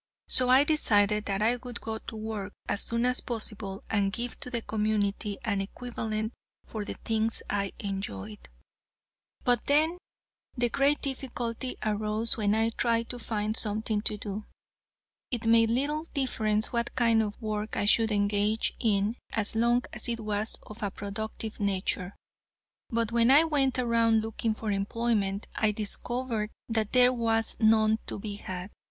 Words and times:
So 0.27 0.49
I 0.49 0.63
decided 0.63 1.25
that 1.25 1.43
I 1.43 1.57
would 1.57 1.79
go 1.79 1.99
to 1.99 2.15
work 2.15 2.53
as 2.67 2.81
soon 2.81 3.05
as 3.05 3.21
possible, 3.21 3.83
and 3.87 4.11
give 4.11 4.39
to 4.39 4.49
the 4.49 4.63
community 4.63 5.37
an 5.45 5.61
equivalent 5.61 6.33
for 6.65 6.83
the 6.83 6.95
things 6.95 7.43
I 7.51 7.73
enjoyed. 7.77 8.49
But 9.43 9.65
then, 9.67 9.99
the 10.57 10.69
great 10.69 11.03
difficulty 11.03 11.75
arose 11.85 12.35
when 12.35 12.55
I 12.55 12.69
tried 12.71 13.09
to 13.11 13.19
find 13.19 13.55
something 13.55 14.01
to 14.01 14.17
do. 14.17 14.45
It 15.29 15.45
made 15.45 15.69
little 15.69 16.05
difference 16.15 16.73
what 16.73 16.95
kind 16.95 17.21
of 17.21 17.39
work 17.39 17.77
I 17.77 17.85
should 17.85 18.11
engage 18.11 18.73
in 18.79 19.17
as 19.31 19.55
long 19.55 19.83
as 19.93 20.09
it 20.09 20.21
was 20.21 20.55
of 20.63 20.81
a 20.81 20.89
productive 20.89 21.59
nature. 21.59 22.15
But 22.89 23.11
when 23.11 23.29
I 23.29 23.43
went 23.43 23.77
around 23.77 24.21
looking 24.23 24.55
for 24.55 24.71
employment, 24.71 25.47
I 25.53 25.69
discovered 25.71 26.49
that 26.67 26.93
there 26.93 27.13
was 27.13 27.55
none 27.59 27.99
to 28.07 28.17
be 28.17 28.37
had. 28.37 28.71